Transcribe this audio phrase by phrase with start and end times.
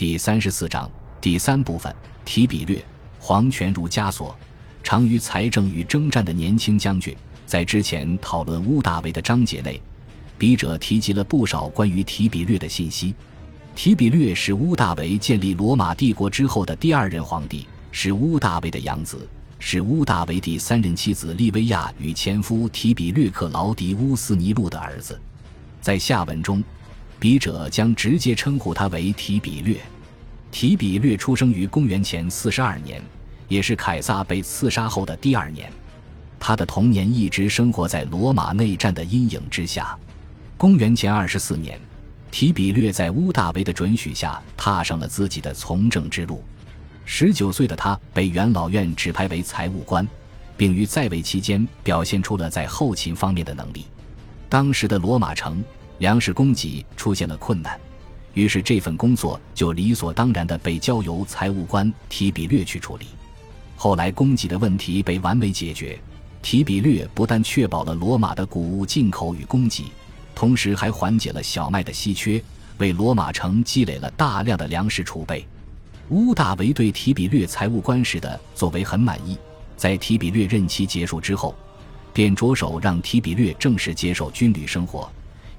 [0.00, 1.94] 第三十四章第三部分：
[2.24, 2.82] 提比略，
[3.18, 4.34] 皇权如枷锁，
[4.82, 7.14] 长于财政与征战的年轻将军。
[7.44, 9.78] 在之前讨论乌大维的章节内，
[10.38, 13.14] 笔者提及了不少关于提比略的信息。
[13.76, 19.28] 提比略是乌大维建立罗马帝国之后的第二任皇帝，是乌大维的养子，
[19.58, 25.20] 是乌大维第三任妻子利维亚与前夫提比略克劳迪乌斯尼禄的儿子。
[25.82, 26.64] 在下文中。
[27.20, 29.76] 笔者将直接称呼他为提比略。
[30.50, 33.00] 提比略出生于公元前四十二年，
[33.46, 35.70] 也是凯撒被刺杀后的第二年。
[36.40, 39.96] 他的童年一直生活在罗马内战的阴影之下。
[40.56, 41.78] 公元前二十四年，
[42.30, 46.42] 提比略在乌大维的准许下踏上了自己的从政之路。
[47.04, 50.08] 十九岁的他被元老院指派为财务官，
[50.56, 53.84] 并于在位期间表现出了在后勤方面的能力。
[54.48, 55.62] 当时的罗马城。
[56.00, 57.78] 粮食供给出现了困难，
[58.32, 63.04] 于是这份工作就理所当然地被交由财务官提比略去处理。
[63.76, 66.00] 后来供给的问题被完美解决，
[66.40, 69.92] 提比略不但确保了罗马的谷物进口与供给，
[70.34, 72.42] 同时还缓解了小麦的稀缺，
[72.78, 75.46] 为罗马城积累了大量的粮食储备。
[76.08, 79.36] 乌大维对提比略财务官时的作为很满意，
[79.76, 81.54] 在提比略任期结束之后，
[82.14, 85.06] 便着手让提比略正式接受军旅生活。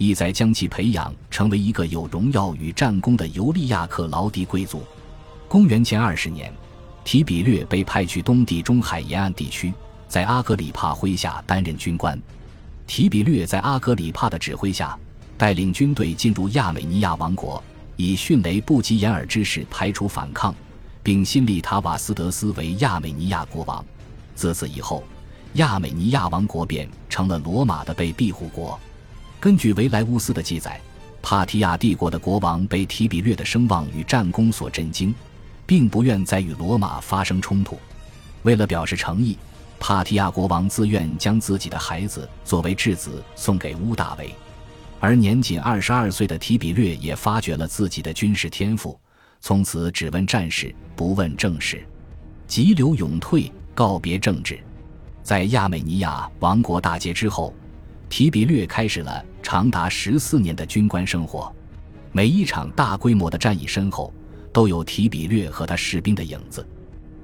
[0.00, 4.82] 意在将其培养成为一个有荣耀与战功的尤利亚克劳迪贵族。
[5.46, 6.50] 公元前二十年，
[7.04, 9.74] 提比略被派去东地中海沿岸地区，
[10.08, 12.18] 在阿格里帕麾下担任军官。
[12.86, 14.98] 提比略在阿格里帕的指挥下，
[15.36, 17.62] 带领军队进入亚美尼亚王国，
[17.96, 20.54] 以迅雷不及掩耳之势排除反抗，
[21.02, 23.84] 并新立塔瓦斯德斯为亚美尼亚国王。
[24.34, 25.04] 自此以后，
[25.54, 28.80] 亚美尼亚王国便成了罗马的被庇护国。
[29.40, 30.78] 根据维莱乌斯的记载，
[31.22, 35.14] 帕提亚帝国的国王被提比略的声望与战功所震惊，
[35.64, 37.78] 并不愿再与罗马发生冲突。
[38.42, 39.38] 为了表示诚意，
[39.78, 44.30] 帕提亚国王自愿将自己的孩子作为质子送给乌大维。
[45.00, 49.00] 而年仅二十二岁的提比略也发掘了自己的军事天赋，
[49.40, 51.82] 从此只问战事，不问政事，
[52.46, 54.60] 急流勇退，告别政治。
[55.22, 57.54] 在亚美尼亚王国大捷之后。
[58.10, 61.50] 提比略开始了长达十四年的军官生活，
[62.10, 64.12] 每一场大规模的战役身后
[64.52, 66.66] 都有提比略和他士兵的影子。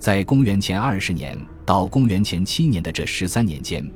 [0.00, 3.88] 在公元前二十年到公元前七年的这十三年间，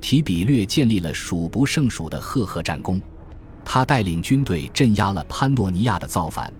[0.00, 3.00] 提比略建立了数不胜数的赫赫战功。
[3.64, 6.52] 他带领军队镇压了潘诺尼亚的造反，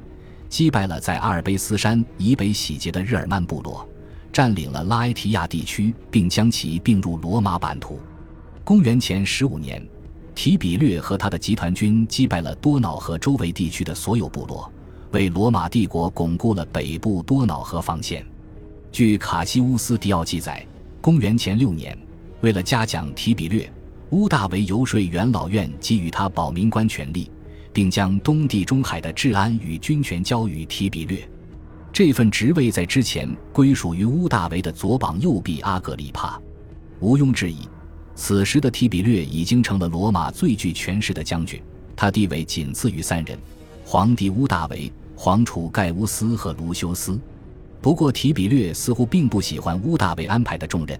[0.48, 3.86] 击败了在阿尔卑斯山以北洗劫的日耳曼部落，
[4.32, 7.98] 占领了拉埃提亚地区，并将其并入罗马版图。
[8.64, 9.86] 公元前十五年，
[10.34, 14.72] 提比略和他的集团军击败了多瑙河周围地区的所有部落，
[15.10, 18.24] 为罗马帝国巩固了北部多瑙河防线。
[18.90, 20.66] 据卡西乌斯·迪奥记载，
[21.02, 21.94] 公元前六年，
[22.40, 23.70] 为了嘉奖提比略，
[24.12, 27.30] 乌大维游说元老院给予他保民官权力，
[27.70, 31.22] 并将东地中海的治安与军权交予提比略。
[31.92, 36.40] 这份职位在之前归属于乌大维的左膀右臂阿格里帕。
[37.00, 37.58] 毋庸置疑。
[38.14, 41.60] 此时的提比略已经成了罗马最具权势的将军，
[41.96, 43.38] 他地位仅次于三人：
[43.84, 47.18] 皇帝乌大维、皇储盖乌斯和卢修斯。
[47.80, 50.98] 不过，提比略似乎并不喜欢乌大维安排的重任，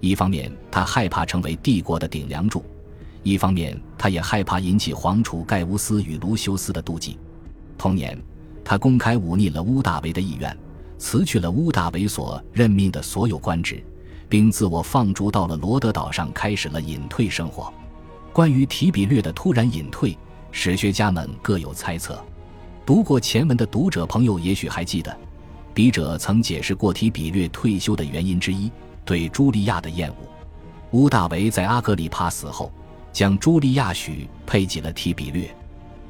[0.00, 2.62] 一方面他害怕成为帝国的顶梁柱，
[3.22, 7.16] 一方面他也害怕引起皇储盖乌斯与卢修斯的妒忌。
[7.78, 8.20] 同年，
[8.64, 10.54] 他公开忤逆了乌大维的意愿，
[10.98, 13.82] 辞去了乌大维所任命的所有官职。
[14.28, 17.72] 并自我放逐到了罗德岛上，开始了隐退生活。
[18.32, 20.16] 关于提比略的突然隐退，
[20.50, 22.22] 史学家们各有猜测。
[22.84, 25.16] 读过前文的读者朋友也许还记得，
[25.72, 28.70] 笔者曾解释过提比略退休的原因之一——
[29.04, 30.16] 对茱莉亚的厌恶。
[30.92, 32.70] 乌大维在阿格里帕死后，
[33.12, 35.48] 将茱莉亚许配给了提比略，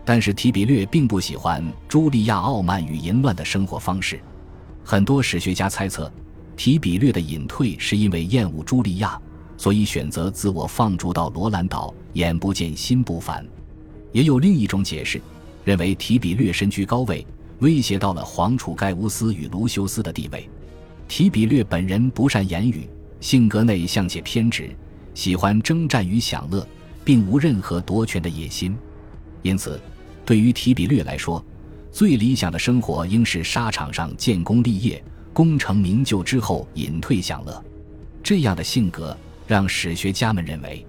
[0.04, 4.21] 但是提比略并不喜欢茱莉亚傲慢与淫乱的生活方式。
[4.84, 6.10] 很多史学家猜测。
[6.57, 9.21] 提比略的隐退是因为厌恶茱莉亚，
[9.57, 13.47] 所以选择自我放逐到罗兰岛，眼不见心不烦。
[14.13, 15.21] 也有另一种解释，
[15.65, 17.25] 认为提比略身居高位，
[17.59, 20.49] 威胁到了皇储盖乌斯与卢修斯的地位。
[21.07, 22.89] 提比略本人不善言语，
[23.21, 24.71] 性格内向且偏执，
[25.15, 26.67] 喜欢征战与享乐，
[27.05, 28.77] 并无任何夺权的野心。
[29.43, 29.81] 因此，
[30.25, 31.45] 对于提比略来说，
[31.93, 35.05] 最理想的生活应是沙场上建功立业。
[35.36, 37.62] 功成名就之后隐退享乐，
[38.22, 39.15] 这样的性格
[39.47, 40.83] 让史学家们认为，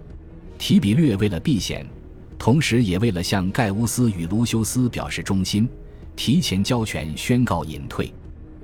[0.58, 1.86] 提比略为了避嫌，
[2.40, 5.68] 同时也为了向盖乌斯与卢修斯表示忠心，
[6.16, 8.10] 提前交权，宣告隐退。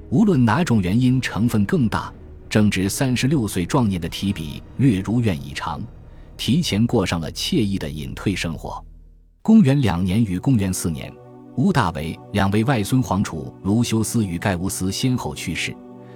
[0.10, 2.10] 无论哪种原因成分更大，
[2.50, 5.82] 正值三十六岁壮年的提比略如愿以偿，
[6.38, 8.82] 提前过上了惬意的隐退生活。
[9.42, 11.14] 公元两年与公元四年，
[11.56, 15.76] 屋大维两位外孙皇储卢修斯与盖乌斯先后去世，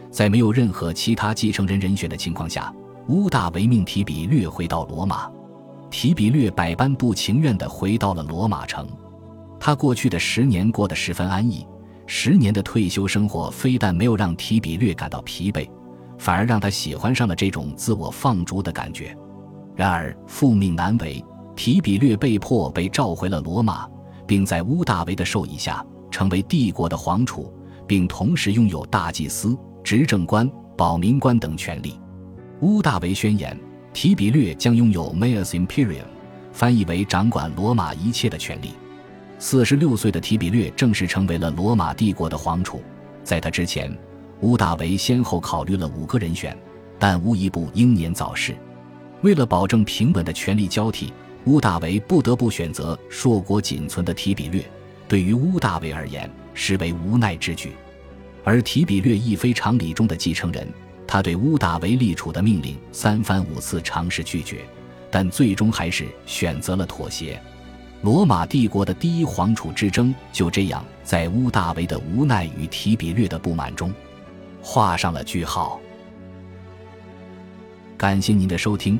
[0.10, 2.74] 在没有任何其他继承人人选的情况下，
[3.08, 5.30] 屋大维命提比略回到罗马。
[5.92, 8.88] 提比略百般不情愿地回到了罗马城。
[9.60, 11.66] 他过去的十年过得十分安逸，
[12.08, 15.70] 十年的退休生活非但没有让提比略感到疲惫，
[16.18, 19.16] 反而让他喜欢上了这种自我放逐的感觉。
[19.76, 21.24] 然而父命难违，
[21.56, 23.88] 提比略被迫被召回了罗马，
[24.28, 27.52] 并在乌大维的授意下成为帝国的皇储，
[27.88, 32.00] 并同时拥有大祭司、执政官、保民官等权力。
[32.62, 33.58] 乌大维宣言，
[33.94, 36.06] 提比略将拥有 Maius Imperium，
[36.52, 38.72] 翻译为掌管罗马一切的权利。
[39.40, 42.82] 四十六岁的提比略正式成为了罗马帝国的皇储。
[43.24, 43.96] 在他之前，
[44.42, 46.58] 乌大维先后考虑了五个人选，
[46.98, 48.58] 但无一不英年早逝。
[49.22, 51.14] 为了保证平稳的权力交替，
[51.48, 54.62] 乌大维不得不选择硕果仅存的提比略。
[55.08, 57.72] 对于乌大维而言，实为无奈之举。
[58.44, 60.68] 而提比略亦非常理中的继承人，
[61.08, 64.66] 他对乌大维立储的命令三番五次尝试拒绝，
[65.10, 67.42] 但最终还是选择了妥协。
[68.02, 73.94] 罗马帝国的第一皇储之争就这样在乌大维的无奈与提比略的不满中
[74.62, 75.80] 画上了句号。
[77.98, 79.00] 感谢您的收听，